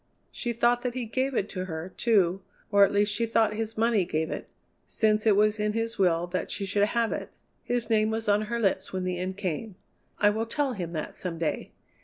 She 0.31 0.51
thought 0.51 0.81
that 0.81 0.95
he 0.95 1.05
gave 1.05 1.35
it 1.35 1.47
to 1.49 1.65
her, 1.65 1.89
too, 1.95 2.41
or 2.71 2.83
at 2.83 2.91
least 2.91 3.13
she 3.13 3.27
thought 3.27 3.53
his 3.53 3.77
money 3.77 4.03
gave 4.03 4.31
it, 4.31 4.49
since 4.87 5.27
it 5.27 5.35
was 5.35 5.59
in 5.59 5.73
his 5.73 5.99
will 5.99 6.25
that 6.25 6.49
she 6.49 6.65
should 6.65 6.81
have 6.81 7.11
it. 7.11 7.29
His 7.63 7.87
name 7.87 8.09
was 8.09 8.27
on 8.27 8.41
her 8.49 8.59
lips 8.59 8.91
when 8.91 9.03
the 9.03 9.19
end 9.19 9.37
came. 9.37 9.75
I 10.17 10.31
will 10.31 10.47
tell 10.47 10.73
him 10.73 10.93
that 10.93 11.15
some 11.15 11.37
day. 11.37 11.69